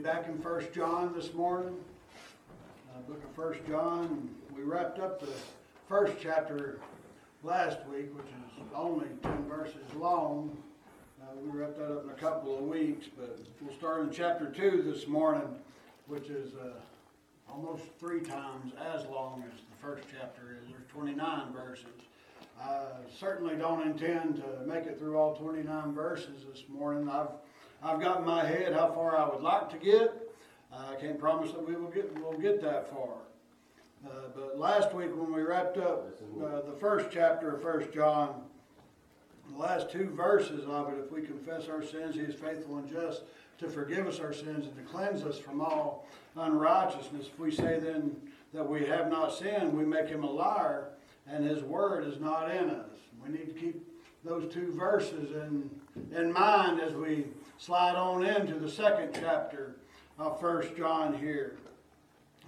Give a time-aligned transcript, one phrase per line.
[0.00, 1.76] back in First John this morning.
[2.94, 4.30] Uh, book of First John.
[4.56, 5.32] We wrapped up the
[5.88, 6.78] first chapter
[7.42, 10.56] last week, which is only ten verses long.
[11.20, 14.46] Uh, we wrapped that up in a couple of weeks, but we'll start in chapter
[14.46, 15.54] two this morning,
[16.06, 16.70] which is uh,
[17.52, 20.70] almost three times as long as the first chapter is.
[20.70, 21.84] There's 29 verses.
[22.58, 22.84] I
[23.18, 27.06] certainly don't intend to make it through all 29 verses this morning.
[27.10, 27.28] I've
[27.82, 30.12] I've got in my head how far I would like to get.
[30.72, 33.14] I can't promise that we will get we'll get that far.
[34.04, 36.06] Uh, but last week when we wrapped up
[36.42, 38.42] uh, the first chapter of First John,
[39.50, 42.90] the last two verses of it, if we confess our sins, He is faithful and
[42.90, 43.22] just
[43.58, 46.06] to forgive us our sins and to cleanse us from all
[46.36, 47.26] unrighteousness.
[47.26, 48.14] If we say then
[48.52, 50.88] that we have not sinned, we make Him a liar,
[51.26, 52.96] and His word is not in us.
[53.22, 53.86] We need to keep
[54.22, 55.70] those two verses in
[56.16, 57.24] in mind as we
[57.60, 59.76] slide on into the second chapter
[60.18, 61.56] of First John here.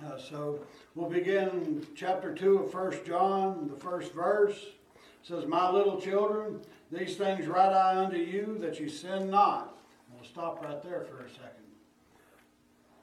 [0.02, 0.60] Uh, so
[0.94, 4.56] we'll begin chapter 2 of First John, the first verse.
[4.56, 6.60] It says, My little children,
[6.90, 9.76] these things write I unto you, that you sin not.
[10.14, 11.50] We'll stop right there for a second.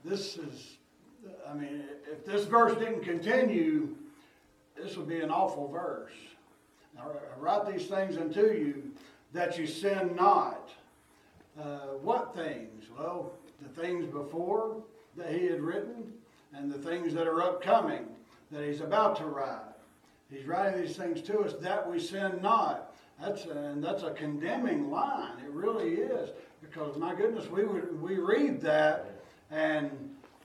[0.04, 0.78] This is,
[1.48, 3.96] I mean, if this verse didn't continue,
[4.76, 6.14] this would be an awful verse.
[7.00, 7.04] I
[7.38, 8.92] write these things unto you,
[9.32, 10.72] that you sin not.
[11.58, 12.86] Uh, what things?
[12.98, 14.78] Well, the things before
[15.18, 16.14] that he had written
[16.54, 18.06] and the things that are upcoming
[18.52, 19.60] that he's about to write.
[20.32, 22.96] He's writing these things to us that we sin not.
[23.22, 25.40] That's a, and that's a condemning line.
[25.44, 26.30] It really is
[26.62, 29.12] because my goodness, we would we read that
[29.52, 29.92] and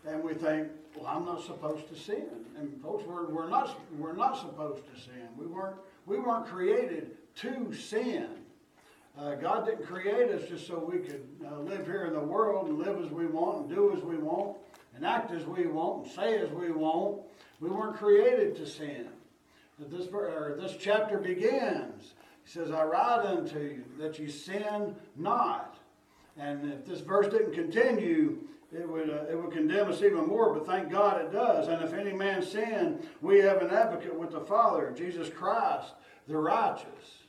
[0.06, 2.26] and we think, well, I'm not supposed to sin.
[2.58, 5.28] And folks, we're, we're not we're not supposed to sin.
[5.38, 8.28] We weren't we weren't created to sin.
[9.18, 12.68] Uh, God didn't create us just so we could uh, live here in the world
[12.68, 14.56] and live as we want and do as we want
[14.96, 17.20] and act as we want and say as we want.
[17.60, 19.08] We weren't created to sin.
[19.78, 22.14] But this, this chapter begins.
[22.44, 25.76] He says, I write unto you that you sin not.
[26.36, 28.38] And if this verse didn't continue,
[28.72, 31.68] it would, uh, it would condemn us even more, but thank God it does.
[31.68, 35.92] And if any man sin, we have an advocate with the Father, Jesus Christ,
[36.26, 37.23] the righteous.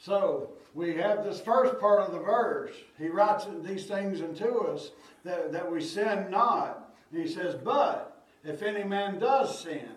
[0.00, 2.74] So we have this first part of the verse.
[2.98, 4.90] He writes these things unto us
[5.24, 6.94] that, that we sin not.
[7.12, 9.88] And he says, But if any man does sin,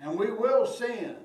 [0.00, 1.16] and we will sin,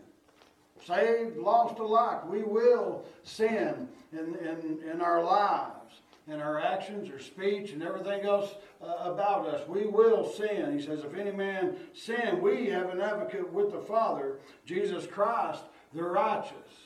[0.85, 5.95] saved, lost alike, we will sin in, in, in our lives,
[6.27, 9.67] in our actions, our speech, and everything else uh, about us.
[9.67, 10.77] We will sin.
[10.77, 15.63] He says, If any man sin, we have an advocate with the Father, Jesus Christ,
[15.93, 16.84] the righteous.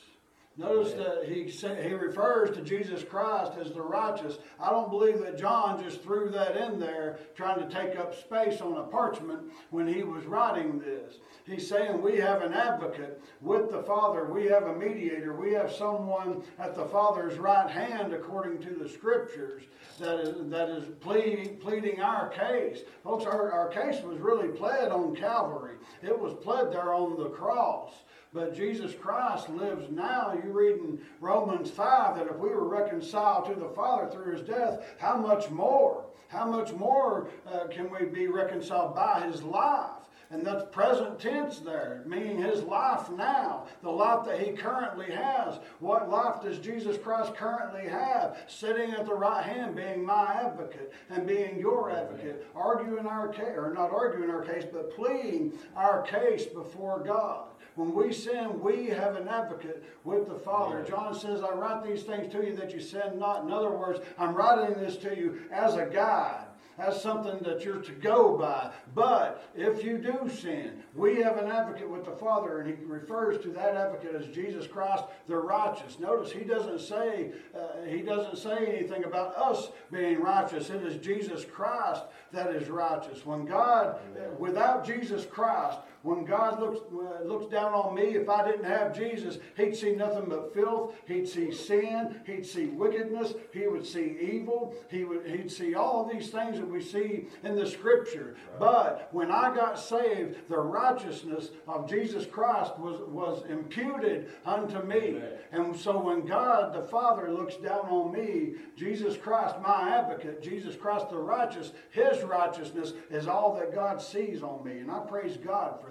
[0.60, 4.36] Notice that he he refers to Jesus Christ as the righteous.
[4.60, 8.60] I don't believe that John just threw that in there trying to take up space
[8.60, 9.40] on a parchment
[9.70, 11.14] when he was writing this.
[11.46, 14.26] He's saying we have an advocate with the Father.
[14.26, 15.32] We have a mediator.
[15.32, 19.62] We have someone at the Father's right hand according to the scriptures
[19.98, 22.80] that is, that is pleading, pleading our case.
[23.02, 25.76] Folks, our, our case was really pled on Calvary.
[26.02, 27.92] It was pled there on the cross.
[28.32, 30.38] But Jesus Christ lives now.
[30.44, 34.46] You read in Romans 5 that if we were reconciled to the Father through his
[34.46, 36.04] death, how much more?
[36.28, 39.99] How much more uh, can we be reconciled by his life?
[40.32, 45.58] And that's present tense there, meaning his life now, the life that he currently has.
[45.80, 48.38] What life does Jesus Christ currently have?
[48.46, 53.56] Sitting at the right hand, being my advocate and being your advocate, arguing our case,
[53.56, 57.48] or not arguing our case, but pleading our case before God.
[57.74, 60.84] When we sin, we have an advocate with the Father.
[60.88, 63.44] John says, I write these things to you that you sin not.
[63.44, 66.44] In other words, I'm writing this to you as a guide
[66.80, 68.70] as something that you're to go by.
[68.94, 73.42] But if you do sin, we have an advocate with the Father, and he refers
[73.42, 75.98] to that advocate as Jesus Christ, the righteous.
[75.98, 80.70] Notice he doesn't say uh, he doesn't say anything about us being righteous.
[80.70, 82.02] It is Jesus Christ
[82.32, 83.26] that is righteous.
[83.26, 83.98] When God,
[84.38, 88.96] without Jesus Christ, when God looks uh, looks down on me, if I didn't have
[88.96, 90.94] Jesus, He'd see nothing but filth.
[91.06, 92.20] He'd see sin.
[92.26, 93.34] He'd see wickedness.
[93.52, 94.74] He would see evil.
[94.90, 98.36] He would He'd see all these things that we see in the Scripture.
[98.58, 105.20] But when I got saved, the righteousness of Jesus Christ was was imputed unto me.
[105.52, 110.76] And so when God the Father looks down on me, Jesus Christ, my advocate, Jesus
[110.76, 115.36] Christ the righteous, His righteousness is all that God sees on me, and I praise
[115.36, 115.89] God for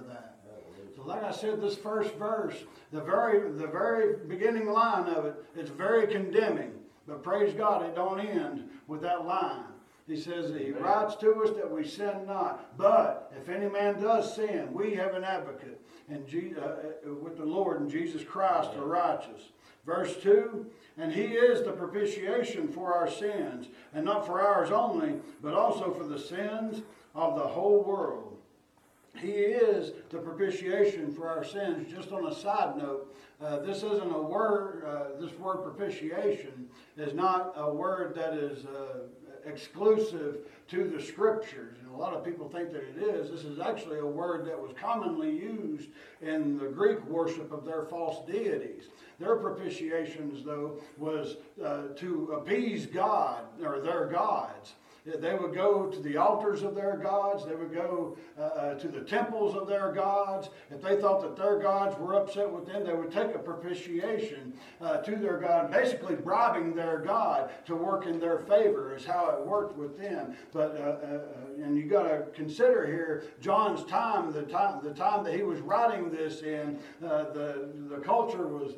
[1.05, 2.55] like I said, this first verse,
[2.91, 6.73] the very the very beginning line of it, it's very condemning.
[7.07, 9.63] But praise God, it don't end with that line.
[10.07, 12.77] He says that he writes to us that we sin not.
[12.77, 15.79] But if any man does sin, we have an advocate
[16.09, 19.51] and Je- uh, uh, with the Lord and Jesus Christ the righteous.
[19.85, 20.65] Verse 2
[20.97, 25.93] And he is the propitiation for our sins, and not for ours only, but also
[25.93, 26.81] for the sins
[27.13, 28.28] of the whole world.
[29.15, 31.91] He is the propitiation for our sins.
[31.91, 36.67] Just on a side note, uh, this isn't a word, uh, this word propitiation
[36.97, 38.99] is not a word that is uh,
[39.45, 41.77] exclusive to the scriptures.
[41.81, 43.31] And a lot of people think that it is.
[43.31, 45.89] This is actually a word that was commonly used
[46.21, 48.85] in the Greek worship of their false deities.
[49.19, 54.73] Their propitiations, though, was uh, to appease God or their gods.
[55.17, 57.45] They would go to the altars of their gods.
[57.45, 60.49] They would go uh, uh, to the temples of their gods.
[60.71, 64.53] If they thought that their gods were upset with them, they would take a propitiation
[64.81, 69.29] uh, to their God, basically bribing their God to work in their favor, is how
[69.29, 70.35] it worked with them.
[70.51, 74.93] But uh, uh, uh and you got to consider here John's time, the time, the
[74.93, 76.79] time that he was writing this in.
[76.99, 78.73] the the culture was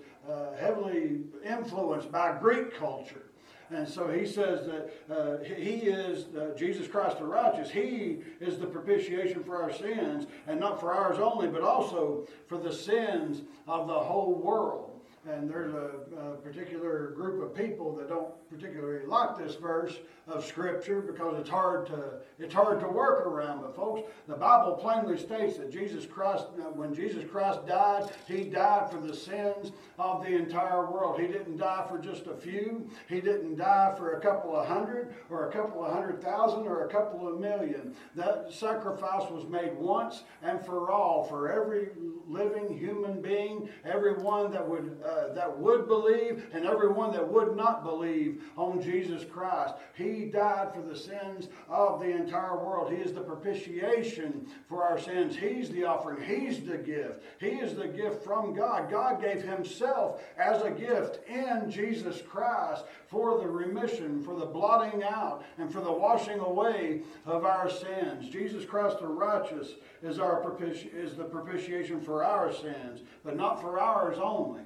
[0.60, 3.31] heavily influenced by Greek culture.
[3.74, 7.70] And so he says that uh, he is uh, Jesus Christ the righteous.
[7.70, 12.58] He is the propitiation for our sins, and not for ours only, but also for
[12.58, 14.91] the sins of the whole world.
[15.30, 20.44] And there's a, a, particular group of people that don't particularly like this verse of
[20.44, 23.62] Scripture because it's hard to it's hard to work around.
[23.62, 28.46] But folks, the Bible plainly states that Jesus Christ, uh, when Jesus Christ died, He
[28.46, 31.20] died for the sins of the entire world.
[31.20, 32.90] He didn't die for just a few.
[33.08, 36.88] He didn't die for a couple of hundred or a couple of hundred thousand or
[36.88, 37.96] a couple of million.
[38.16, 41.90] That sacrifice was made once and for all for every
[42.28, 44.98] living human being, everyone that would.
[45.12, 49.74] Uh, that would believe and everyone that would not believe on Jesus Christ.
[49.94, 52.94] He died for the sins of the entire world.
[52.94, 55.36] He is the propitiation for our sins.
[55.36, 56.22] He's the offering.
[56.24, 57.24] He's the gift.
[57.40, 58.90] He is the gift from God.
[58.90, 65.04] God gave Himself as a gift in Jesus Christ for the remission, for the blotting
[65.04, 68.30] out, and for the washing away of our sins.
[68.30, 69.72] Jesus Christ the righteous
[70.02, 74.62] is our propiti- is the propitiation for our sins, but not for ours only.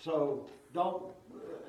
[0.00, 1.04] So don't,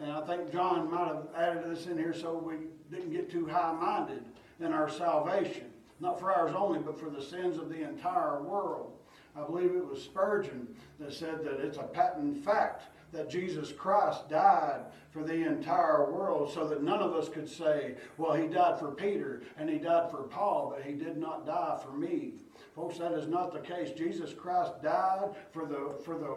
[0.02, 3.46] and I think John might have added this in here so we didn't get too
[3.46, 4.26] high minded
[4.60, 5.72] in our salvation.
[6.00, 8.92] Not for ours only, but for the sins of the entire world.
[9.36, 10.68] I believe it was Spurgeon
[11.00, 14.82] that said that it's a patent fact that Jesus Christ died
[15.12, 18.92] for the entire world so that none of us could say, well, he died for
[18.92, 22.34] Peter and he died for Paul, but he did not die for me.
[22.76, 23.92] Folks, that is not the case.
[23.98, 26.36] Jesus Christ died for the for the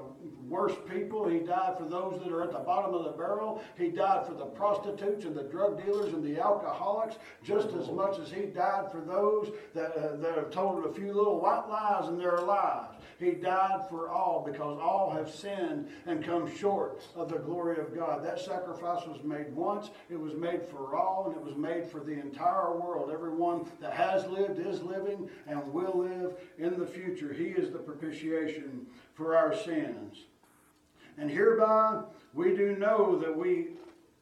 [0.49, 1.27] worst people.
[1.27, 3.61] He died for those that are at the bottom of the barrel.
[3.77, 8.21] He died for the prostitutes and the drug dealers and the alcoholics just as much
[8.21, 12.09] as he died for those that, uh, that have told a few little white lies
[12.09, 12.98] in their lives.
[13.19, 17.95] He died for all because all have sinned and come short of the glory of
[17.95, 18.25] God.
[18.25, 21.99] That sacrifice was made once, it was made for all, and it was made for
[21.99, 23.11] the entire world.
[23.11, 27.33] Everyone that has lived, is living, and will live in the future.
[27.33, 30.27] He is the propitiation for our sins.
[31.17, 33.71] And hereby we do know that we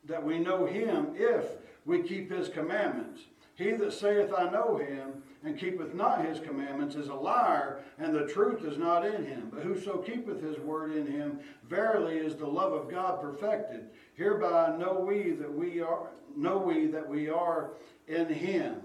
[0.07, 1.45] that we know him if
[1.85, 3.23] we keep his commandments.
[3.57, 8.13] He that saith, I know him, and keepeth not his commandments is a liar, and
[8.13, 9.49] the truth is not in him.
[9.53, 13.87] But whoso keepeth his word in him, verily is the love of God perfected.
[14.15, 17.71] Hereby know we that we are know we that we are
[18.09, 18.83] in him.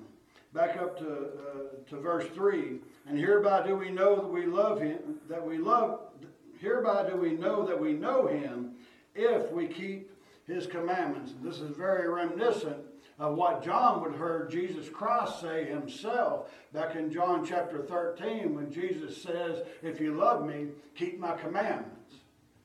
[0.53, 2.79] Back up to uh, to verse three.
[3.07, 5.99] And hereby do we know that we love him, that we love.
[6.59, 8.73] Hereby do we know that we know him,
[9.15, 10.11] if we keep
[10.45, 11.31] his commandments.
[11.31, 12.77] And this is very reminiscent
[13.21, 18.71] of what John would heard Jesus Christ say himself back in John chapter 13 when
[18.71, 22.15] Jesus says, If you love me, keep my commandments.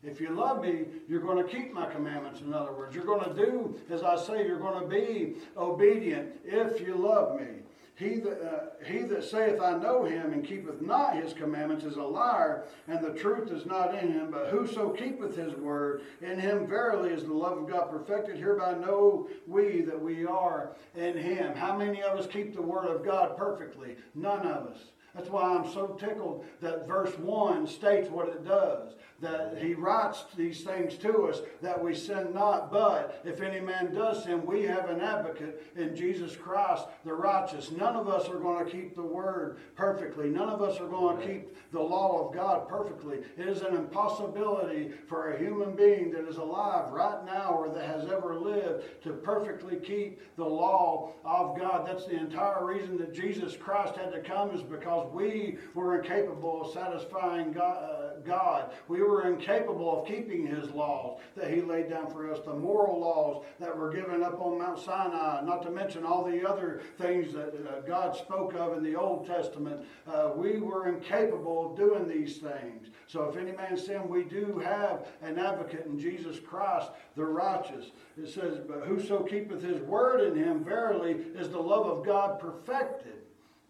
[0.02, 2.40] If you love me, you're going to keep my commandments.
[2.40, 6.40] In other words, you're going to do as I say, you're going to be obedient
[6.42, 7.48] if you love me.
[7.96, 11.96] He that, uh, he that saith, I know him, and keepeth not his commandments is
[11.96, 14.30] a liar, and the truth is not in him.
[14.30, 18.36] But whoso keepeth his word, in him verily is the love of God perfected.
[18.36, 21.56] Hereby know we that we are in him.
[21.56, 23.96] How many of us keep the word of God perfectly?
[24.14, 24.78] None of us.
[25.14, 28.92] That's why I'm so tickled that verse 1 states what it does.
[29.20, 33.94] That he writes these things to us that we sin not, but if any man
[33.94, 37.70] does sin, we have an advocate in Jesus Christ, the righteous.
[37.70, 40.28] None of us are going to keep the word perfectly.
[40.28, 43.20] None of us are going to keep the law of God perfectly.
[43.38, 47.86] It is an impossibility for a human being that is alive right now or that
[47.86, 51.86] has ever lived to perfectly keep the law of God.
[51.86, 56.62] That's the entire reason that Jesus Christ had to come is because we were incapable
[56.62, 57.76] of satisfying God.
[57.82, 58.72] Uh, God.
[58.88, 63.00] We were incapable of keeping His laws that He laid down for us, the moral
[63.00, 67.32] laws that were given up on Mount Sinai, not to mention all the other things
[67.34, 69.82] that uh, God spoke of in the Old Testament.
[70.06, 72.88] Uh, we were incapable of doing these things.
[73.06, 77.86] So if any man sin, we do have an advocate in Jesus Christ, the righteous.
[78.16, 82.40] It says, But whoso keepeth his word in him, verily is the love of God
[82.40, 83.12] perfected.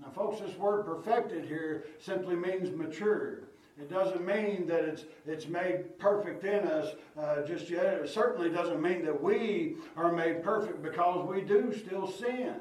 [0.00, 3.46] Now, folks, this word perfected here simply means matured.
[3.78, 7.94] It doesn't mean that it's, it's made perfect in us uh, just yet.
[7.94, 12.54] It certainly doesn't mean that we are made perfect because we do still sin.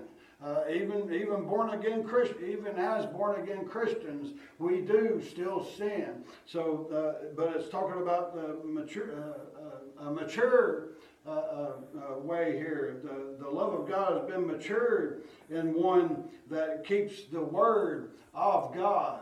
[0.43, 6.23] Uh, even even born again Christ, even as born again Christians, we do still sin.
[6.45, 10.89] So, uh, but it's talking about the mature, uh, uh, a mature
[11.25, 11.71] uh,
[12.19, 12.97] way here.
[13.01, 18.75] The, the love of God has been matured in one that keeps the word of
[18.75, 19.21] God.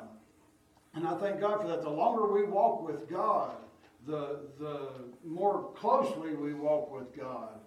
[0.95, 1.81] And I thank God for that.
[1.81, 3.55] The longer we walk with God,
[4.05, 4.89] the, the
[5.25, 7.59] more closely we walk with God,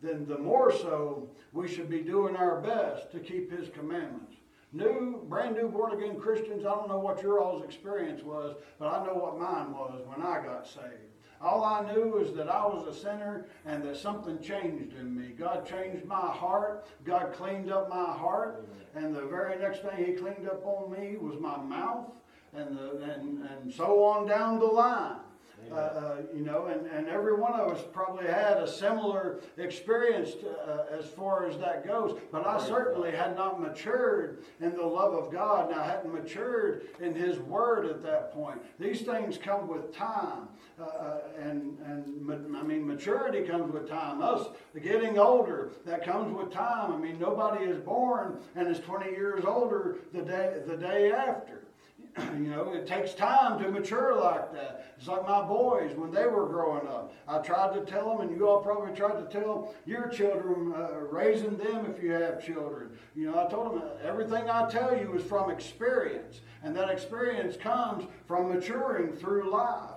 [0.00, 4.36] then the more so we should be doing our best to keep His commandments.
[4.72, 8.86] New, brand new born again Christians, I don't know what your all's experience was, but
[8.86, 11.10] I know what mine was when I got saved.
[11.42, 15.28] All I knew is that I was a sinner and that something changed in me.
[15.28, 16.86] God changed my heart.
[17.04, 18.68] God cleaned up my heart.
[18.94, 22.12] And the very next thing He cleaned up on me was my mouth
[22.54, 25.20] and, the, and, and so on down the line.
[25.70, 30.32] Uh, uh, you know, and, and every one of us probably had a similar experience
[30.32, 32.18] to, uh, as far as that goes.
[32.32, 36.88] But I certainly had not matured in the love of God, and I hadn't matured
[36.98, 38.58] in His Word at that point.
[38.80, 40.48] These things come with time,
[40.80, 44.22] uh, uh, and and I mean maturity comes with time.
[44.22, 44.48] Us
[44.82, 46.92] getting older, that comes with time.
[46.92, 51.66] I mean nobody is born and is 20 years older the day the day after.
[52.34, 54.94] you know, it takes time to mature like that.
[54.98, 57.12] It's like my boys when they were growing up.
[57.28, 60.98] I tried to tell them, and you all probably tried to tell your children, uh,
[61.10, 62.90] raising them if you have children.
[63.14, 67.56] You know, I told them everything I tell you is from experience, and that experience
[67.56, 69.94] comes from maturing through life.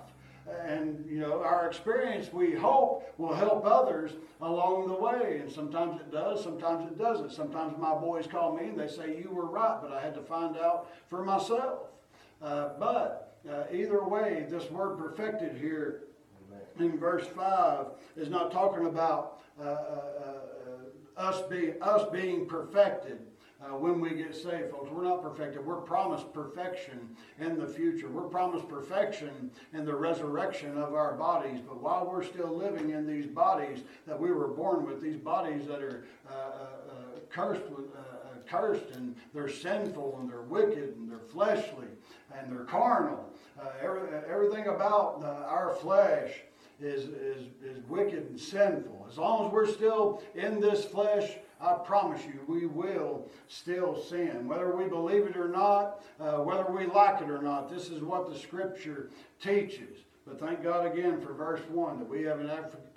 [0.66, 5.40] And, you know, our experience, we hope, will help others along the way.
[5.40, 7.32] And sometimes it does, sometimes it doesn't.
[7.32, 10.22] Sometimes my boys call me and they say, You were right, but I had to
[10.22, 11.93] find out for myself.
[12.44, 16.04] Uh, but uh, either way, this word perfected here
[16.80, 23.20] in verse 5 is not talking about uh, uh, uh us, be, us being perfected.
[23.62, 24.92] Uh, when we get saved, folks.
[24.92, 25.66] We're not perfected.
[25.66, 28.10] We're promised perfection in the future.
[28.10, 31.62] We're promised perfection in the resurrection of our bodies.
[31.66, 35.66] But while we're still living in these bodies that we were born with, these bodies
[35.68, 36.04] that are
[37.30, 37.86] cursed with,
[38.48, 41.88] cursed and they're sinful and they're wicked and they're fleshly
[42.38, 43.30] and they're carnal.
[43.60, 46.32] Uh, every, everything about uh, our flesh
[46.82, 49.06] is, is, is wicked and sinful.
[49.10, 54.48] As long as we're still in this flesh, I promise you, we will still sin.
[54.48, 58.02] Whether we believe it or not, uh, whether we like it or not, this is
[58.02, 59.10] what the Scripture
[59.42, 60.00] teaches.
[60.26, 62.50] But thank God again for verse 1 that we have an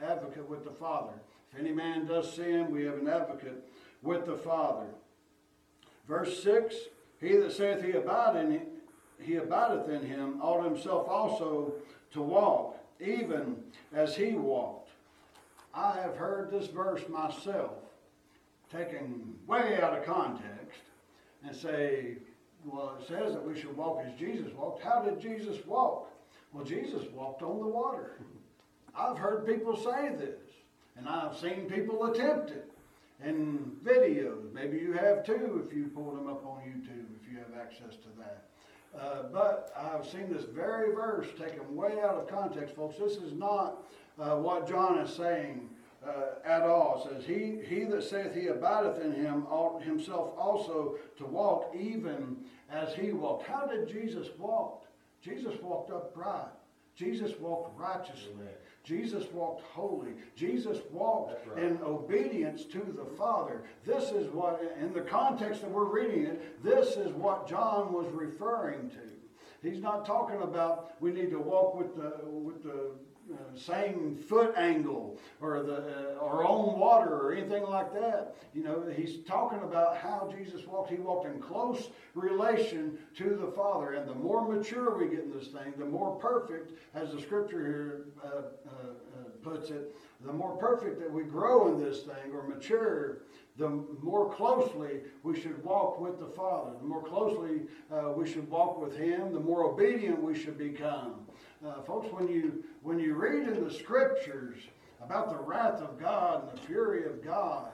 [0.03, 1.15] advocate with the Father.
[1.53, 3.69] If any man does sin, we have an advocate
[4.03, 4.87] with the Father.
[6.09, 6.75] Verse 6
[7.21, 8.67] He that saith he abide in
[9.21, 11.73] he abideth in him, ought himself also
[12.13, 13.57] to walk, even
[13.95, 14.91] as he walked.
[15.75, 17.73] I have heard this verse myself
[18.73, 20.81] taken way out of context
[21.45, 22.17] and say,
[22.65, 24.83] well, it says that we should walk as Jesus walked.
[24.83, 26.11] How did Jesus walk?
[26.53, 28.19] Well, Jesus walked on the water.
[28.97, 30.41] I've heard people say this,
[30.97, 32.71] and I've seen people attempt it
[33.25, 34.53] in videos.
[34.53, 37.97] Maybe you have too if you pull them up on YouTube, if you have access
[37.97, 38.45] to that.
[38.99, 42.97] Uh, but I've seen this very verse taken way out of context, folks.
[42.99, 43.85] This is not
[44.19, 45.69] uh, what John is saying
[46.07, 47.07] uh, at all.
[47.11, 51.75] It says, he, he that saith he abideth in him ought himself also to walk
[51.79, 52.37] even
[52.71, 53.47] as he walked.
[53.47, 54.87] How did Jesus walk?
[55.23, 56.49] Jesus walked upright.
[56.95, 58.33] Jesus walked righteously.
[58.33, 58.55] Amen.
[58.87, 60.13] Jesus walked holy.
[60.37, 61.65] Jesus walked right.
[61.65, 63.65] in obedience to the Father.
[63.85, 68.07] This is what, in the context that we're reading it, this is what John was
[68.13, 68.99] referring to.
[69.69, 72.93] He's not talking about we need to walk with the with the
[73.33, 78.37] uh, same foot angle or the uh, our own water or anything like that.
[78.55, 80.91] You know, he's talking about how Jesus walked.
[80.91, 85.33] He walked in close relation to the Father, and the more mature we get in
[85.33, 90.33] this thing, the more perfect, as the Scripture here uh, uh, uh, puts it, the
[90.33, 93.19] more perfect that we grow in this thing or mature
[93.59, 93.71] the
[94.03, 96.73] more closely we should walk with the Father.
[96.79, 97.63] The more closely
[98.15, 101.26] we should walk with Him, the more obedient we should become.
[101.67, 104.59] Uh, folks, when you when you read in the Scriptures
[105.03, 107.71] about the wrath of God and the fury of God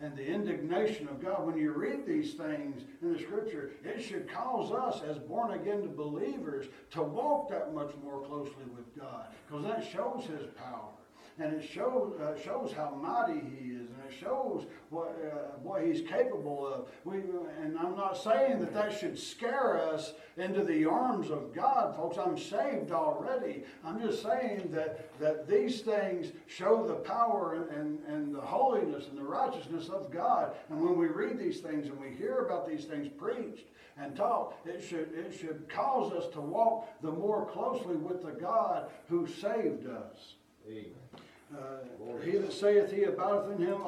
[0.00, 4.30] and the indignation of God, when you read these things in the Scripture, it should
[4.30, 9.64] cause us as born again believers to walk that much more closely with God because
[9.64, 10.90] that shows His power
[11.38, 15.82] and it shows uh, shows how mighty he is, and it shows what uh, what
[15.82, 16.88] he's capable of.
[17.04, 17.18] We
[17.62, 22.18] and I'm not saying that that should scare us into the arms of God, folks.
[22.18, 23.64] I'm saved already.
[23.84, 29.06] I'm just saying that that these things show the power and, and, and the holiness
[29.08, 30.52] and the righteousness of God.
[30.68, 34.54] And when we read these things and we hear about these things preached and taught,
[34.64, 39.26] it should it should cause us to walk the more closely with the God who
[39.26, 40.34] saved us.
[40.68, 41.21] Amen.
[41.54, 43.82] Uh, he that saith he abideth in him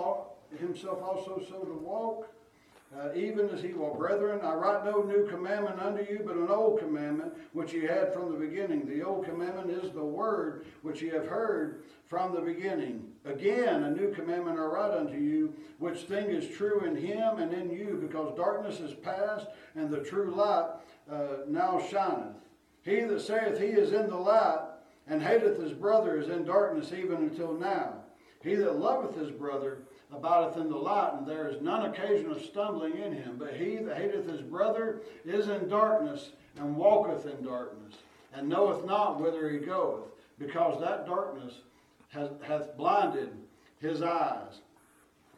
[0.59, 2.29] himself also so to walk,
[2.97, 3.95] uh, even as he will.
[3.95, 8.13] Brethren, I write no new commandment unto you, but an old commandment which ye had
[8.13, 8.87] from the beginning.
[8.87, 13.13] The old commandment is the word which ye have heard from the beginning.
[13.25, 17.53] Again, a new commandment I write unto you, which thing is true in him and
[17.53, 20.71] in you, because darkness is past, and the true light
[21.11, 22.37] uh, now shineth.
[22.83, 24.61] He that saith he is in the light,
[25.07, 27.95] and hateth his brother is in darkness even until now.
[28.43, 29.79] He that loveth his brother
[30.13, 33.37] abideth in the light, and there is none occasion of stumbling in him.
[33.39, 37.95] But he that hateth his brother is in darkness, and walketh in darkness,
[38.33, 40.05] and knoweth not whither he goeth,
[40.39, 41.55] because that darkness
[42.11, 43.31] has, hath blinded
[43.81, 44.61] his eyes.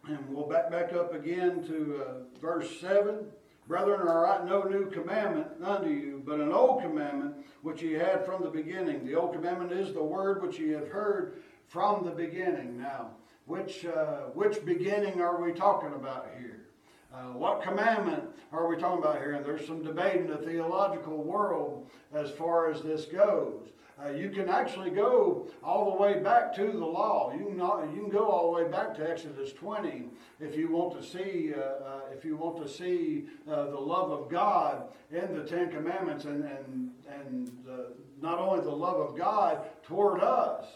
[0.09, 3.27] And we'll back back up again to uh, verse 7.
[3.67, 8.25] Brethren, I write no new commandment unto you, but an old commandment which ye had
[8.25, 9.05] from the beginning.
[9.05, 12.79] The old commandment is the word which ye have heard from the beginning.
[12.79, 13.11] Now,
[13.47, 16.67] which, uh, which beginning are we talking about here?
[17.13, 19.33] Uh, what commandment are we talking about here?
[19.33, 23.69] And there's some debate in the theological world as far as this goes.
[23.99, 27.33] Uh, you can actually go all the way back to the law.
[27.33, 30.05] You can, you can go all the way back to Exodus 20
[30.39, 34.11] if you want to see uh, uh, if you want to see uh, the love
[34.11, 37.73] of God in the Ten Commandments and and and uh,
[38.21, 40.67] not only the love of God toward us.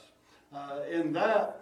[0.52, 1.60] Uh, in that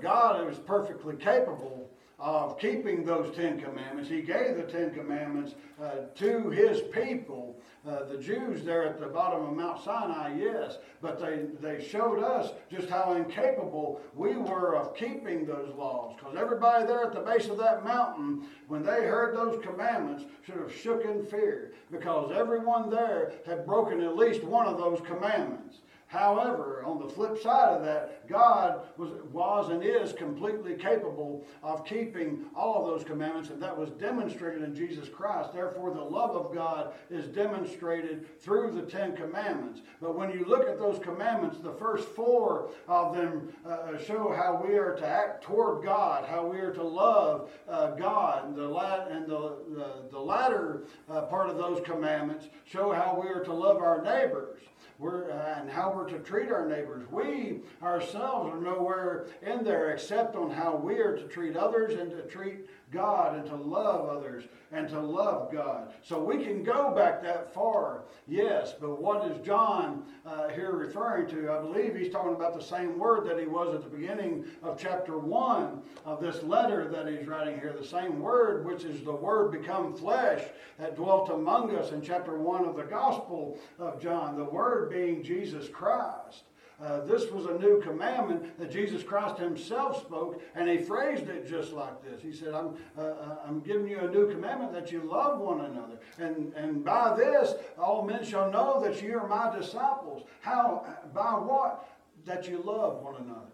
[0.00, 4.10] God is perfectly capable of keeping those Ten Commandments.
[4.10, 9.06] He gave the Ten Commandments uh, to his people, uh, the Jews there at the
[9.06, 14.76] bottom of Mount Sinai, yes, but they, they showed us just how incapable we were
[14.76, 16.14] of keeping those laws.
[16.18, 20.56] Because everybody there at the base of that mountain, when they heard those commandments, should
[20.56, 25.78] have shook in fear, because everyone there had broken at least one of those commandments.
[26.10, 31.84] However, on the flip side of that, God was, was and is completely capable of
[31.84, 35.52] keeping all of those commandments, and that was demonstrated in Jesus Christ.
[35.52, 39.82] Therefore, the love of God is demonstrated through the Ten Commandments.
[40.02, 44.60] But when you look at those commandments, the first four of them uh, show how
[44.66, 48.66] we are to act toward God, how we are to love uh, God, and the,
[48.66, 53.44] la- and the, the, the latter uh, part of those commandments show how we are
[53.44, 54.58] to love our neighbors
[55.00, 57.04] we're, uh, and how we're to treat our neighbors.
[57.10, 62.10] We ourselves are nowhere in there except on how we are to treat others and
[62.10, 65.92] to treat God and to love others and to love God.
[66.02, 71.28] So we can go back that far, yes, but what is John uh, here referring
[71.28, 71.52] to?
[71.52, 74.78] I believe he's talking about the same word that he was at the beginning of
[74.78, 77.74] chapter 1 of this letter that he's writing here.
[77.78, 80.42] The same word, which is the word become flesh
[80.78, 84.36] that dwelt among us in chapter 1 of the Gospel of John.
[84.36, 86.44] The word being Jesus Christ.
[86.82, 91.46] Uh, this was a new commandment that Jesus Christ himself spoke, and he phrased it
[91.46, 92.22] just like this.
[92.22, 95.60] He said, I'm, uh, uh, I'm giving you a new commandment that you love one
[95.60, 95.98] another.
[96.18, 100.22] And, and by this, all men shall know that you are my disciples.
[100.40, 100.86] How?
[101.14, 101.86] By what?
[102.24, 103.50] That you love one another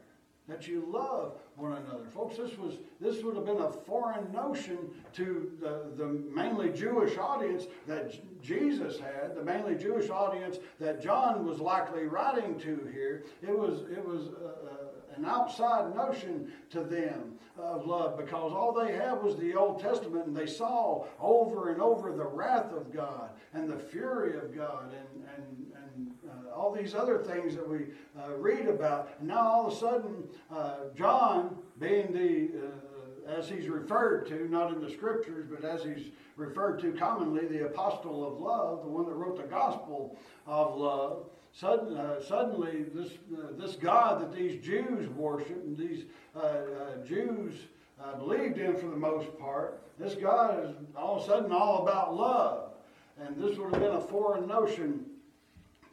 [0.48, 2.04] that you love one another.
[2.14, 4.78] Folks, this was this would have been a foreign notion
[5.14, 11.02] to the, the mainly Jewish audience that J- Jesus had, the mainly Jewish audience that
[11.02, 13.24] John was likely writing to here.
[13.42, 18.72] It was it was uh, uh an outside notion to them of love because all
[18.72, 22.92] they had was the Old Testament and they saw over and over the wrath of
[22.92, 25.66] God and the fury of God and, and,
[26.56, 27.86] all these other things that we
[28.18, 29.10] uh, read about.
[29.18, 34.48] And now all of a sudden, uh, John, being the, uh, as he's referred to,
[34.48, 38.90] not in the scriptures, but as he's referred to commonly, the apostle of love, the
[38.90, 44.30] one that wrote the gospel of love, Sudden, uh, suddenly, this, uh, this God that
[44.30, 46.04] these Jews worship and these
[46.38, 47.54] uh, Jews
[48.18, 52.14] believed in for the most part, this God is all of a sudden all about
[52.14, 52.72] love.
[53.18, 55.05] And this would have been a foreign notion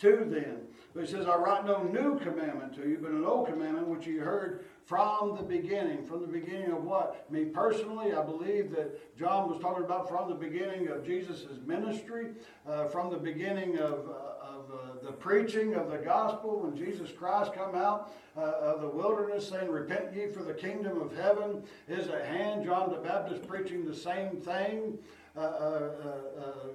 [0.04, 0.58] to them.
[0.94, 4.06] But he says, I write no new commandment to you, but an old commandment which
[4.06, 6.06] you heard from the beginning.
[6.06, 7.32] From the beginning of what?
[7.32, 12.28] Me personally, I believe that John was talking about from the beginning of Jesus' ministry,
[12.68, 17.12] uh, from the beginning of, uh, of uh, the preaching of the gospel when Jesus
[17.12, 21.64] Christ come out uh, of the wilderness saying, Repent ye for the kingdom of heaven
[21.88, 22.66] is at hand.
[22.66, 25.00] John the Baptist preaching the same thing,
[25.36, 25.90] uh, uh,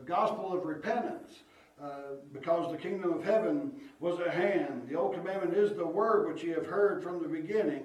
[0.07, 1.43] gospel of repentance.
[1.81, 4.83] Uh, because the kingdom of heaven was at hand.
[4.89, 7.85] The old commandment is the word which ye have heard from the beginning.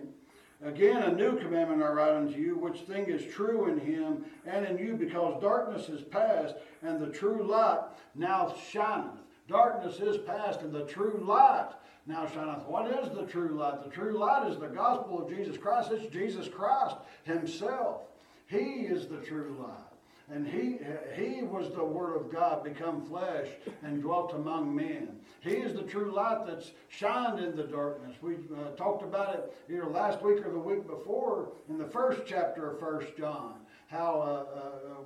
[0.64, 4.66] Again, a new commandment I write unto you, which thing is true in him and
[4.66, 7.82] in you, because darkness is past, and the true light
[8.16, 9.20] now shineth.
[9.48, 11.70] Darkness is past, and the true light
[12.08, 12.66] now shineth.
[12.66, 13.84] What is the true light?
[13.84, 15.92] The true light is the gospel of Jesus Christ.
[15.92, 18.02] It's Jesus Christ himself.
[18.48, 19.93] He is the true light.
[20.32, 20.80] And he,
[21.16, 23.48] he was the Word of God become flesh
[23.84, 25.20] and dwelt among men.
[25.42, 28.16] He is the true light that's shined in the darkness.
[28.22, 32.22] We uh, talked about it either last week or the week before in the first
[32.26, 33.56] chapter of First John.
[33.88, 34.62] How uh, uh,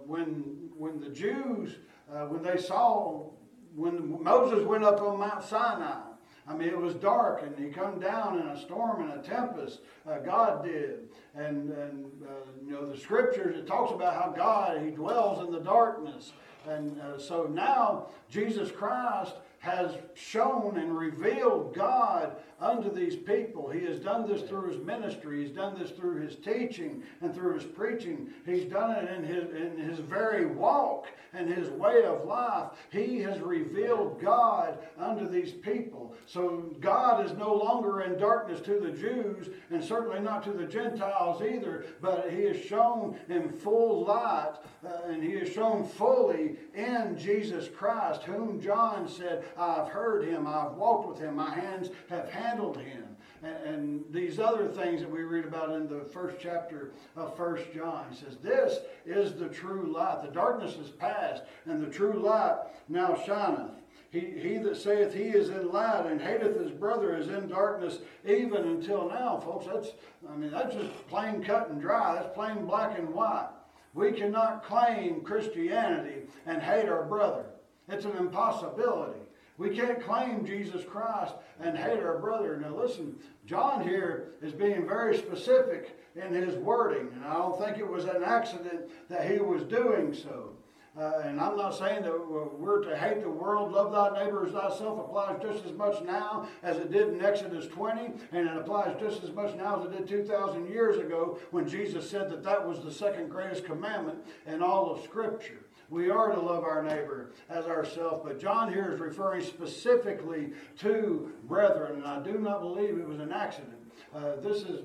[0.06, 1.78] when, when the Jews,
[2.14, 3.32] uh, when they saw,
[3.76, 6.07] when Moses went up on Mount Sinai,
[6.50, 9.82] I mean, it was dark, and he come down in a storm and a tempest.
[10.10, 13.58] Uh, God did, and and uh, you know the scriptures.
[13.58, 16.32] It talks about how God He dwells in the darkness,
[16.66, 23.70] and uh, so now Jesus Christ has shown and revealed God unto these people.
[23.70, 25.44] He has done this through his ministry.
[25.44, 28.30] He's done this through his teaching and through his preaching.
[28.46, 32.72] He's done it in his, in his very walk and his way of life.
[32.90, 36.16] He has revealed God unto these people.
[36.26, 40.66] So God is no longer in darkness to the Jews and certainly not to the
[40.66, 46.56] Gentiles either, but he is shown in full light uh, and he is shown fully
[46.74, 51.90] in Jesus Christ, whom John said, I've heard him, I've walked with him, my hands
[52.10, 53.16] have handled him.
[53.44, 57.72] And, and these other things that we read about in the first chapter of First
[57.74, 58.06] John.
[58.10, 60.24] He says, This is the true light.
[60.24, 62.58] The darkness is past, and the true light
[62.90, 63.72] now shineth.
[64.10, 68.00] He, he that saith he is in light and hateth his brother is in darkness
[68.26, 69.66] even until now, folks.
[69.66, 69.90] That's
[70.30, 72.16] I mean that's just plain cut and dry.
[72.16, 73.50] That's plain black and white.
[73.94, 77.46] We cannot claim Christianity and hate our brother.
[77.90, 79.20] It's an impossibility.
[79.58, 82.58] We can't claim Jesus Christ and hate our brother.
[82.58, 83.16] Now, listen,
[83.46, 88.06] John here is being very specific in his wording, and I don't think it was
[88.06, 90.54] an accident that he was doing so.
[91.00, 94.52] Uh, and I'm not saying that we're to hate the world, love thy neighbor as
[94.52, 99.00] thyself applies just as much now as it did in Exodus 20, and it applies
[99.00, 102.68] just as much now as it did 2,000 years ago when Jesus said that that
[102.68, 104.18] was the second greatest commandment
[104.48, 105.67] in all of Scripture.
[105.90, 111.32] We are to love our neighbor as ourselves, but John here is referring specifically to
[111.44, 113.78] brethren, and I do not believe it was an accident.
[114.14, 114.82] Uh, this is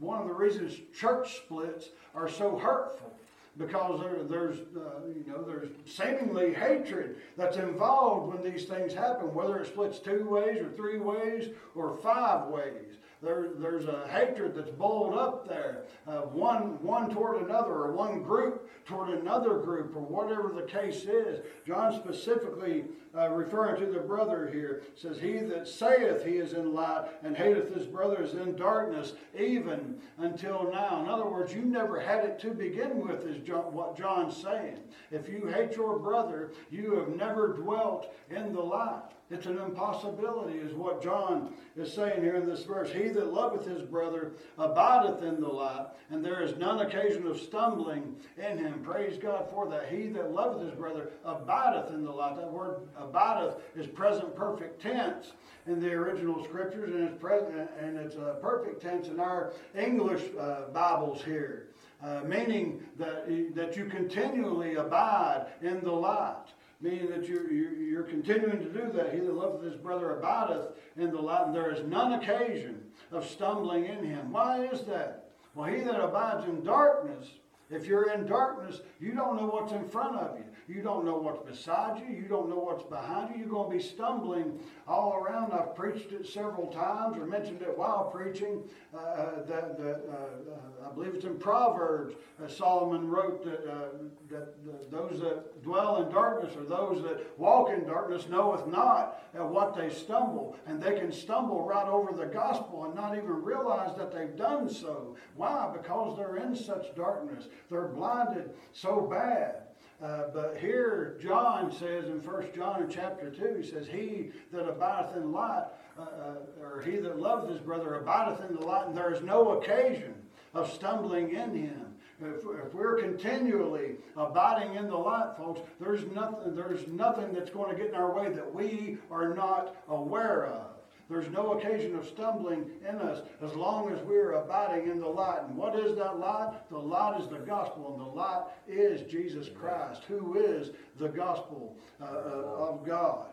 [0.00, 3.12] one of the reasons church splits are so hurtful
[3.58, 9.34] because there, there's uh, you know there's seemingly hatred that's involved when these things happen,
[9.34, 12.96] whether it splits two ways or three ways or five ways.
[13.22, 18.22] There, there's a hatred that's boiled up there, uh, one, one toward another, or one
[18.22, 21.40] group toward another group, or whatever the case is.
[21.66, 22.84] John specifically
[23.16, 27.36] uh, referring to the brother here says, He that saith he is in light and
[27.36, 31.02] hateth his brother is in darkness, even until now.
[31.02, 34.78] In other words, you never had it to begin with, is John, what John's saying.
[35.10, 39.02] If you hate your brother, you have never dwelt in the light.
[39.28, 42.92] It's an impossibility, is what John is saying here in this verse.
[42.92, 47.40] He that loveth his brother abideth in the light, and there is none occasion of
[47.40, 48.84] stumbling in him.
[48.84, 49.88] Praise God for that.
[49.88, 52.36] He that loveth his brother abideth in the light.
[52.36, 55.32] That word abideth is present perfect tense
[55.66, 60.22] in the original scriptures, and it's present and it's a perfect tense in our English
[60.38, 61.66] uh, Bibles here.
[62.02, 66.44] Uh, meaning that, that you continually abide in the light.
[66.80, 69.12] Meaning that you're, you're, you're continuing to do that.
[69.12, 73.26] He that loveth his brother abideth in the light, and there is none occasion of
[73.26, 74.32] stumbling in him.
[74.32, 75.30] Why is that?
[75.54, 77.28] Well, he that abides in darkness,
[77.70, 80.44] if you're in darkness, you don't know what's in front of you.
[80.68, 82.14] You don't know what's beside you.
[82.14, 83.40] You don't know what's behind you.
[83.40, 85.52] You're going to be stumbling all around.
[85.52, 88.62] I've preached it several times or mentioned it while preaching.
[88.92, 92.16] Uh, uh that uh, I believe it's in Proverbs.
[92.42, 93.88] Uh, Solomon wrote that, uh,
[94.28, 99.46] that those that dwell in darkness or those that walk in darkness knoweth not at
[99.46, 100.56] what they stumble.
[100.66, 104.68] And they can stumble right over the gospel and not even realize that they've done
[104.68, 105.16] so.
[105.36, 105.70] Why?
[105.72, 107.48] Because they're in such darkness.
[107.70, 109.62] They're blinded so bad.
[110.02, 115.16] Uh, but here John says in 1 John chapter 2, he says, He that abideth
[115.16, 115.64] in light,
[115.98, 119.22] uh, uh, or he that loveth his brother abideth in the light, and there is
[119.22, 120.14] no occasion
[120.52, 121.94] of stumbling in him.
[122.20, 127.74] If, if, we're continually abiding in the light, folks, there's nothing, there's nothing that's going
[127.74, 130.75] to get in our way that we are not aware of.
[131.08, 135.42] There's no occasion of stumbling in us as long as we're abiding in the light.
[135.46, 136.54] And what is that light?
[136.68, 141.76] The light is the gospel, and the light is Jesus Christ, who is the gospel
[142.00, 143.26] uh, uh, of God.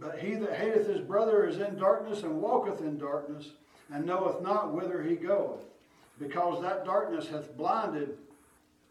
[0.00, 3.50] But he that hateth his brother is in darkness and walketh in darkness,
[3.92, 5.60] and knoweth not whither he goeth,
[6.18, 8.16] because that darkness hath blinded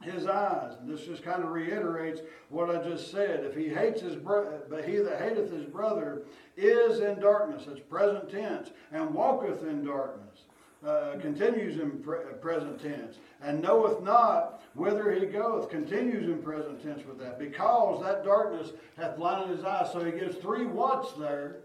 [0.03, 0.73] his eyes.
[0.79, 3.43] And this just kind of reiterates what I just said.
[3.43, 6.23] If he hates his brother, but he that hateth his brother
[6.55, 10.43] is in darkness, it's present tense, and walketh in darkness.
[10.85, 16.83] Uh, continues in pre- present tense, and knoweth not whither he goeth, continues in present
[16.83, 19.89] tense with that, because that darkness hath blinded his eyes.
[19.93, 21.59] So he gives three whats there.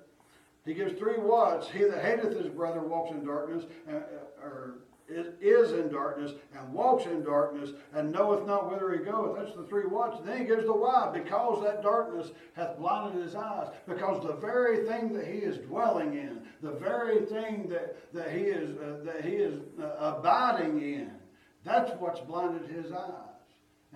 [0.65, 1.69] He gives three whats.
[1.69, 4.01] He that hateth his brother walks in darkness, uh, uh
[4.41, 4.75] or
[5.09, 9.39] is in darkness and walks in darkness and knoweth not whither he goeth.
[9.39, 10.19] That's the three whats.
[10.25, 11.11] Then he gives the why.
[11.13, 13.69] Because that darkness hath blinded his eyes.
[13.87, 18.43] Because the very thing that he is dwelling in, the very thing that, that he
[18.43, 21.13] is uh, that he is uh, abiding in,
[21.65, 23.25] that's what's blinded his eyes.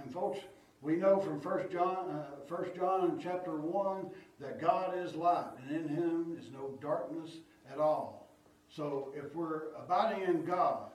[0.03, 0.39] And folks,
[0.81, 5.77] we know from First John, uh, First John chapter one that God is light, and
[5.77, 7.31] in Him is no darkness
[7.71, 8.31] at all.
[8.69, 10.92] So if we're abiding in God,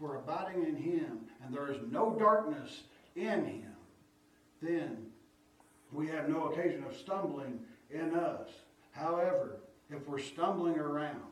[0.00, 2.82] we're abiding in Him and there is no darkness
[3.14, 3.72] in Him,
[4.62, 4.96] then
[5.92, 7.60] we have no occasion of stumbling
[7.90, 8.48] in us.
[8.92, 9.60] However,
[9.90, 11.22] if we're stumbling around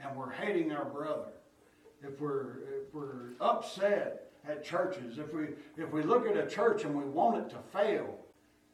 [0.00, 1.32] and we're hating our brother,
[2.02, 6.84] if we're, if we're upset at churches, if we, if we look at a church
[6.84, 8.18] and we want it to fail,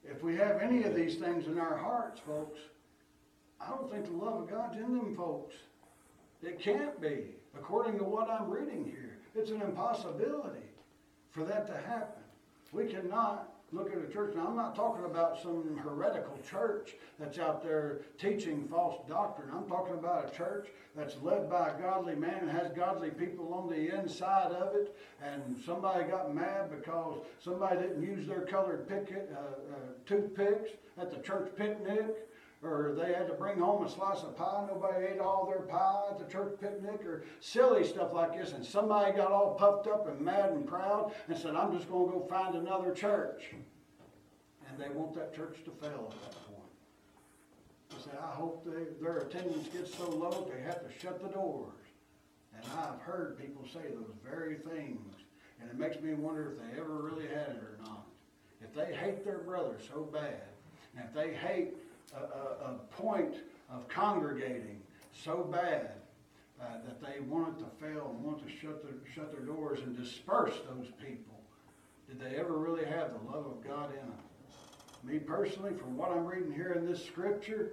[0.05, 2.59] if we have any of these things in our hearts, folks,
[3.61, 5.55] I don't think the love of God's in them folks.
[6.43, 9.14] It can't be, according to what I'm reading here.
[9.35, 10.71] It's an impossibility
[11.31, 12.23] for that to happen.
[12.73, 14.35] We cannot look at a church.
[14.37, 19.49] Now, I'm not talking about some heretical church that's out there teaching false doctrine.
[19.53, 23.53] I'm talking about a church that's led by a godly man and has godly people
[23.53, 24.97] on the inside of it.
[25.21, 31.11] And somebody got mad because somebody didn't use their colored picket, uh, uh, toothpicks at
[31.11, 32.29] the church picnic
[32.65, 34.67] or they had to bring home a slice of pie.
[34.69, 38.53] Nobody ate all their pie at the church picnic, or silly stuff like this.
[38.53, 42.07] And somebody got all puffed up and mad and proud and said, I'm just going
[42.07, 43.55] to go find another church.
[44.69, 46.71] And they want that church to fail at that point.
[47.91, 51.29] They said, I hope they, their attendance gets so low they have to shut the
[51.29, 51.73] doors.
[52.57, 55.15] And I've heard people say those very things.
[55.61, 58.07] And it makes me wonder if they ever really had it or not.
[58.61, 60.43] If they hate their brother so bad,
[60.97, 61.75] and if they hate
[62.17, 63.37] a, a, point
[63.71, 64.81] of congregating
[65.13, 65.93] so bad
[66.61, 69.97] uh, that they wanted to fail and want to shut their, shut their doors and
[69.97, 71.41] disperse those people.
[72.09, 74.19] Did they ever really have the love of God in them?
[75.03, 77.73] Me personally, from what I'm reading here in this scripture,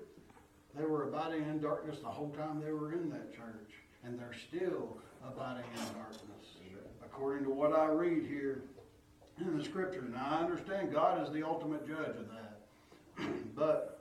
[0.75, 3.71] they were abiding in darkness the whole time they were in that church.
[4.04, 6.58] And they're still abiding in darkness,
[7.04, 8.63] according to what I read here
[9.39, 10.04] in the scripture.
[10.12, 13.25] Now, I understand God is the ultimate judge of that.
[13.56, 14.00] but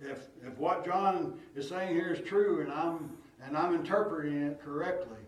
[0.00, 3.10] if, if what John is saying here is true and I'm,
[3.44, 5.18] and I'm interpreting it correctly,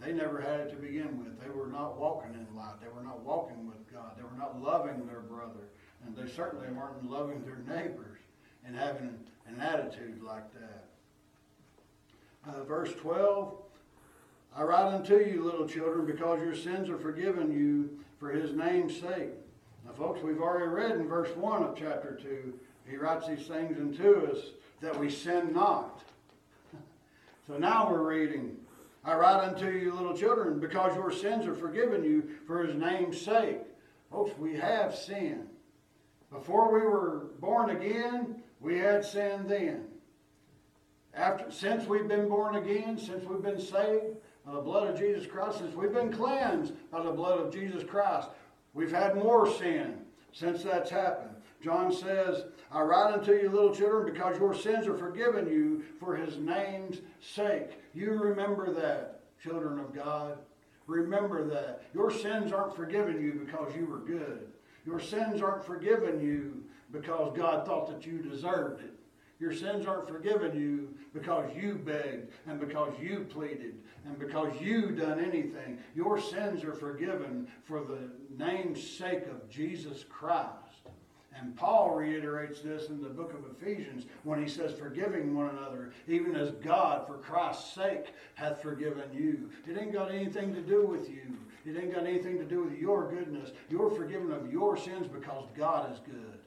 [0.00, 1.40] they never had it to begin with.
[1.40, 2.80] They were not walking in light.
[2.80, 4.12] They were not walking with God.
[4.16, 5.68] They were not loving their brother.
[6.04, 8.18] And they certainly weren't loving their neighbors
[8.64, 10.84] and having an attitude like that.
[12.48, 13.54] Uh, verse 12
[14.56, 18.98] I write unto you, little children, because your sins are forgiven you for his name's
[18.98, 19.30] sake.
[19.86, 22.52] Now, folks, we've already read in verse 1 of chapter 2
[22.90, 24.38] he writes these things unto us
[24.80, 26.02] that we sin not.
[27.46, 28.54] So now we're reading,
[29.04, 33.20] I write unto you, little children, because your sins are forgiven you for his name's
[33.20, 33.58] sake.
[34.08, 35.48] Folks, we have sinned.
[36.30, 39.86] Before we were born again, we had sin then.
[41.12, 45.26] After, since we've been born again, since we've been saved by the blood of Jesus
[45.26, 48.28] Christ, since we've been cleansed by the blood of Jesus Christ,
[48.74, 49.98] we've had more sin
[50.32, 51.29] since that's happened.
[51.62, 56.16] John says, I write unto you, little children, because your sins are forgiven you for
[56.16, 57.82] his name's sake.
[57.92, 60.38] You remember that, children of God.
[60.86, 61.82] Remember that.
[61.94, 64.48] Your sins aren't forgiven you because you were good.
[64.86, 68.94] Your sins aren't forgiven you because God thought that you deserved it.
[69.38, 74.90] Your sins aren't forgiven you because you begged and because you pleaded and because you
[74.90, 75.78] done anything.
[75.94, 80.69] Your sins are forgiven for the name's sake of Jesus Christ.
[81.40, 85.92] And Paul reiterates this in the book of Ephesians when he says, forgiving one another,
[86.06, 89.50] even as God, for Christ's sake, hath forgiven you.
[89.66, 91.36] It ain't got anything to do with you.
[91.64, 93.50] It ain't got anything to do with your goodness.
[93.68, 96.40] You're forgiven of your sins because God is good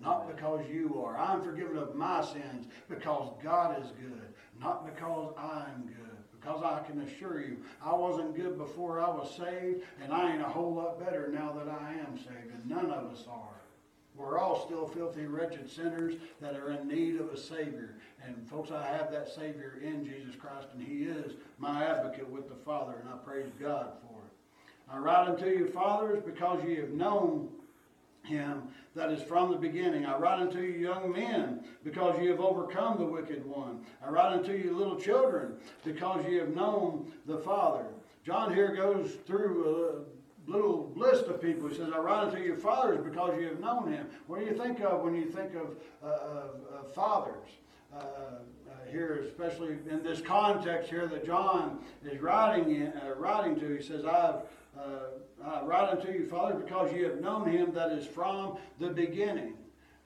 [0.00, 1.16] not because you are.
[1.16, 4.28] I'm forgiven of my sins because God is good,
[4.60, 5.96] not because I'm good.
[6.40, 10.42] Because I can assure you, I wasn't good before I was saved, and I ain't
[10.42, 13.53] a whole lot better now that I am saved, and none of us are.
[14.14, 17.96] We're all still filthy, wretched sinners that are in need of a Savior.
[18.24, 22.48] And folks, I have that Savior in Jesus Christ, and He is my advocate with
[22.48, 24.32] the Father, and I praise God for it.
[24.90, 27.48] I write unto you, fathers, because ye have known
[28.24, 28.62] him
[28.94, 30.06] that is from the beginning.
[30.06, 33.84] I write unto you, young men, because ye have overcome the wicked one.
[34.04, 37.86] I write unto you, little children, because ye have known the Father.
[38.24, 40.13] John here goes through a
[40.46, 41.68] little list of people.
[41.68, 44.06] He says, I write unto your fathers, because you have known him.
[44.26, 47.48] What do you think of when you think of, uh, of, of fathers?
[47.92, 53.58] Uh, uh, here, especially in this context here that John is writing in, uh, writing
[53.60, 54.42] to, he says, "I've
[54.78, 55.06] uh,
[55.44, 59.54] I write unto you, Father, because you have known him that is from the beginning.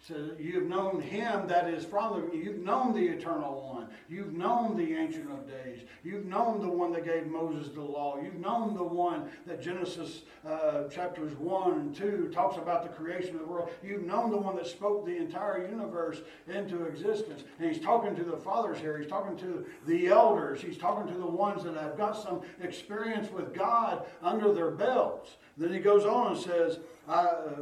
[0.07, 3.89] So you've known him that is from the, you've known the eternal one.
[4.09, 5.81] You've known the ancient of days.
[6.03, 8.19] You've known the one that gave Moses the law.
[8.19, 13.35] You've known the one that Genesis uh, chapters 1 and 2 talks about the creation
[13.35, 13.71] of the world.
[13.83, 17.45] You've known the one that spoke the entire universe into existence.
[17.59, 18.99] And he's talking to the fathers here.
[18.99, 20.63] He's talking to the elders.
[20.63, 25.37] He's talking to the ones that have got some experience with God under their belts.
[25.59, 27.57] Then he goes on and says, I, uh,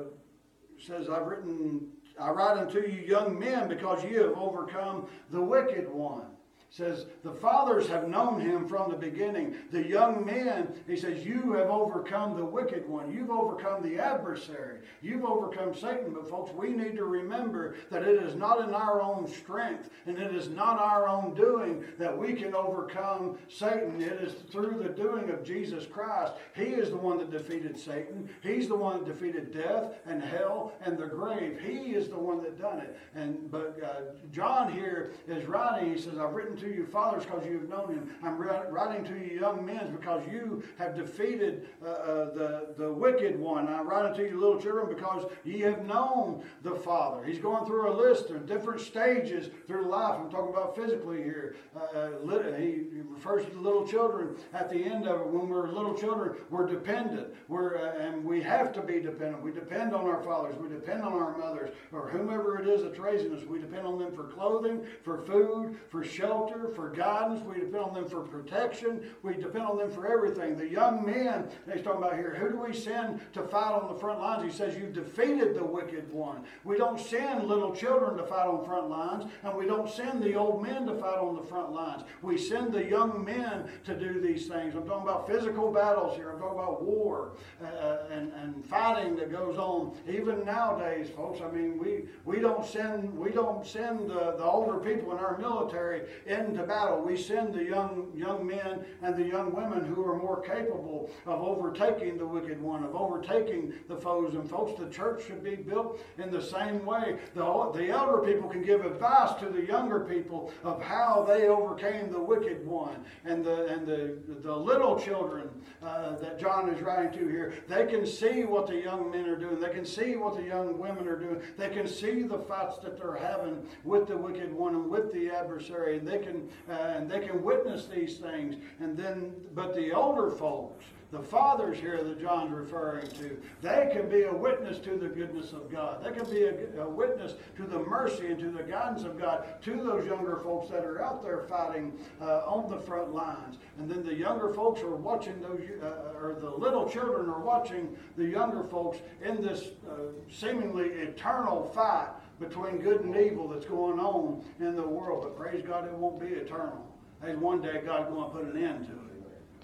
[0.78, 1.88] says, I've written
[2.18, 6.35] I write unto you, young men, because you have overcome the wicked one
[6.76, 9.54] says the fathers have known him from the beginning.
[9.72, 13.10] The young men he says you have overcome the wicked one.
[13.10, 14.80] You've overcome the adversary.
[15.00, 16.12] You've overcome satan.
[16.12, 20.18] But folks we need to remember that it is not in our own strength and
[20.18, 24.02] it is not our own doing that we can overcome satan.
[24.02, 26.34] It is through the doing of jesus christ.
[26.54, 28.28] He is the one that defeated satan.
[28.42, 31.58] He's the one that defeated death and hell and the grave.
[31.58, 32.98] He is the one that done it.
[33.14, 37.44] And but uh, john here is writing he says i've written to you fathers because
[37.46, 38.10] you have known him.
[38.22, 43.38] I'm writing to you young men because you have defeated uh, uh, the, the wicked
[43.38, 43.68] one.
[43.68, 47.24] I'm writing to you little children because ye have known the Father.
[47.24, 50.18] He's going through a list of different stages through life.
[50.20, 51.56] I'm talking about physically here.
[51.74, 55.26] Uh, uh he refers to the little children at the end of it.
[55.26, 57.28] When we're little children, we're dependent.
[57.48, 59.42] We're, uh, and we have to be dependent.
[59.42, 60.56] We depend on our fathers.
[60.56, 63.44] We depend on our mothers or whomever it is that's raising us.
[63.44, 67.42] We depend on them for clothing, for food, for shelter shelter, for guidance.
[67.44, 69.02] We depend on them for protection.
[69.22, 70.56] We depend on them for everything.
[70.56, 73.98] The young men, he's talking about here, who do we send to fight on the
[73.98, 74.52] front lines?
[74.52, 76.44] He says, You've defeated the wicked one.
[76.64, 80.34] We don't send little children to fight on front lines, and we don't send the
[80.34, 82.02] old men to fight on the front lines.
[82.22, 84.74] We send the young men to do these things.
[84.74, 86.30] I'm talking about physical battles here.
[86.30, 87.32] I'm talking about war
[87.62, 91.40] uh, and, and fighting that goes on even nowadays, folks.
[91.40, 95.38] I mean, we, we don't send we don't send the, the older people in our
[95.38, 96.02] military
[96.44, 97.00] into battle.
[97.00, 101.40] We send the young, young men and the young women who are more capable of
[101.42, 104.34] overtaking the wicked one, of overtaking the foes.
[104.34, 107.16] And folks, the church should be built in the same way.
[107.34, 112.10] The, the elder people can give advice to the younger people of how they overcame
[112.10, 113.04] the wicked one.
[113.24, 115.48] And the, and the, the little children
[115.82, 119.36] uh, that John is writing to here, they can see what the young men are
[119.36, 119.60] doing.
[119.60, 121.40] They can see what the young women are doing.
[121.56, 125.30] They can see the fights that they're having with the wicked one and with the
[125.30, 125.98] adversary.
[125.98, 128.56] And they can, uh, and they can witness these things.
[128.80, 134.08] And then, but the older folks, the fathers here that John's referring to, they can
[134.08, 136.04] be a witness to the goodness of God.
[136.04, 139.46] They can be a, a witness to the mercy and to the guidance of God
[139.62, 143.56] to those younger folks that are out there fighting uh, on the front lines.
[143.78, 147.96] And then the younger folks are watching those, uh, or the little children are watching
[148.16, 152.08] the younger folks in this uh, seemingly eternal fight
[152.40, 155.22] between good and evil that's going on in the world.
[155.22, 156.86] But praise God, it won't be eternal.
[157.22, 159.06] There's one day God's going to put an end to it.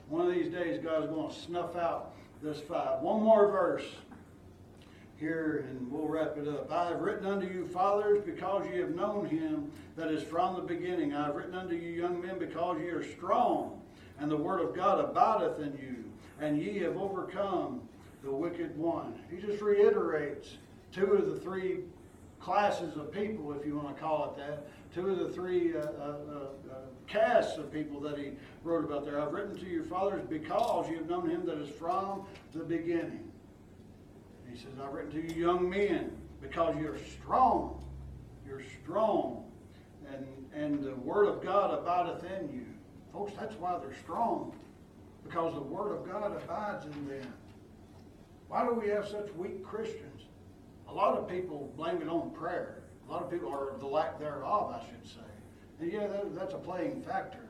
[0.09, 2.13] One of these days, God's going to snuff out
[2.43, 3.01] this fight.
[3.01, 3.85] One more verse
[5.19, 6.71] here, and we'll wrap it up.
[6.71, 10.61] I have written unto you, fathers, because ye have known him that is from the
[10.61, 11.15] beginning.
[11.15, 13.81] I have written unto you, young men, because ye are strong,
[14.19, 16.05] and the word of God abideth in you,
[16.41, 17.81] and ye have overcome
[18.23, 19.15] the wicked one.
[19.31, 20.57] He just reiterates
[20.93, 21.85] two of the three
[22.43, 25.81] classes of people, if you want to call it that, two of the three uh,
[25.81, 26.75] uh, uh,
[27.07, 28.33] castes of people that he
[28.65, 29.21] wrote about there.
[29.21, 33.31] I've written to your fathers because you have known him that is from the beginning.
[34.51, 37.83] He says, I've written to you young men because you're strong.
[38.47, 39.45] You're strong.
[40.13, 42.67] And, and the word of God abideth in you.
[43.13, 44.55] Folks, that's why they're strong.
[45.25, 47.33] Because the word of God abides in them.
[48.49, 50.22] Why do we have such weak Christians?
[50.93, 52.83] A lot of people blame it on prayer.
[53.09, 55.27] A lot of people are the lack thereof, I should say.
[55.81, 57.49] And yeah, that, that's a playing factor.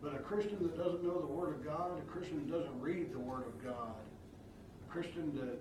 [0.00, 3.12] But a Christian that doesn't know the Word of God, a Christian that doesn't read
[3.12, 3.96] the Word of God,
[4.88, 5.58] a Christian that,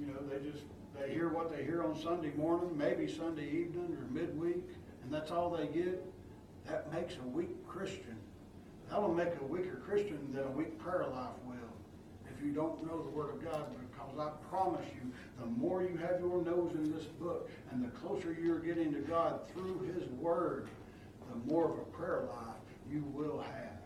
[0.00, 0.64] you know, they just,
[0.98, 4.64] they hear what they hear on Sunday morning, maybe Sunday evening or midweek,
[5.04, 6.02] and that's all they get,
[6.68, 8.16] that makes a weak Christian.
[8.88, 11.56] That'll make a weaker Christian than a weak prayer life will.
[12.34, 13.66] If you don't know the Word of God,
[14.12, 15.10] because I promise you,
[15.40, 19.00] the more you have your nose in this book and the closer you're getting to
[19.00, 20.68] God through His Word,
[21.30, 22.56] the more of a prayer life
[22.90, 23.80] you will have.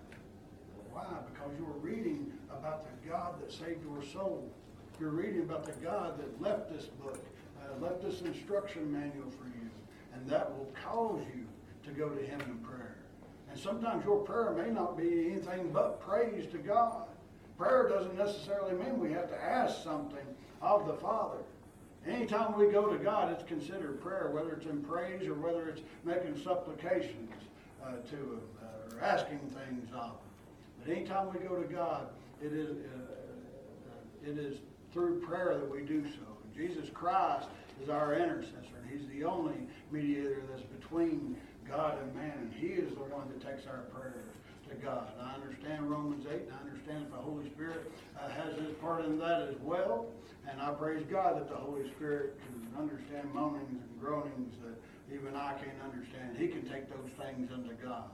[0.91, 1.07] Why?
[1.33, 4.51] Because you're reading about the God that saved your soul.
[4.99, 7.24] You're reading about the God that left this book,
[7.61, 9.70] uh, left this instruction manual for you.
[10.14, 11.47] And that will cause you
[11.85, 12.97] to go to Him in prayer.
[13.51, 17.07] And sometimes your prayer may not be anything but praise to God.
[17.59, 20.27] Prayer doesn't necessarily mean we have to ask something
[20.61, 21.39] of the Father.
[22.07, 25.81] Anytime we go to God, it's considered prayer, whether it's in praise or whether it's
[26.05, 27.33] making supplications
[27.85, 30.13] uh, to Him uh, or asking things of Him.
[30.85, 32.09] But anytime we go to God,
[32.43, 34.59] it is, uh, uh, it is
[34.93, 36.27] through prayer that we do so.
[36.57, 37.49] Jesus Christ
[37.83, 39.57] is our intercessor, and He's the only
[39.91, 41.37] mediator that's between
[41.69, 44.36] God and man, and He is the one that takes our prayers
[44.69, 45.09] to God.
[45.21, 49.05] I understand Romans 8, and I understand that the Holy Spirit uh, has His part
[49.05, 50.07] in that as well.
[50.51, 54.75] And I praise God that the Holy Spirit can understand moanings and groanings that
[55.14, 56.37] even I can't understand.
[56.37, 58.11] He can take those things unto God.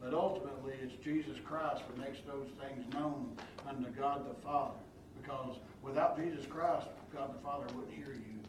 [0.00, 3.36] But ultimately, it's Jesus Christ who makes those things known
[3.68, 4.78] unto God the Father.
[5.20, 8.40] Because without Jesus Christ, God the Father wouldn't hear you,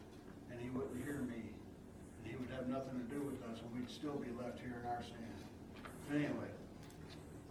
[0.50, 1.44] and He wouldn't hear me,
[2.18, 4.82] and He would have nothing to do with us, and we'd still be left here
[4.82, 5.24] in our sin.
[6.12, 6.50] Anyway,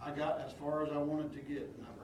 [0.04, 2.03] I got as far as I wanted to get, and I